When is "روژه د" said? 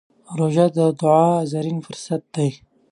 0.37-0.79